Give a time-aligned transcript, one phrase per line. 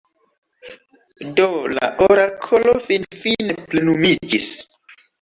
[1.41, 1.45] Do
[1.75, 4.53] la orakolo finfine plenumiĝis.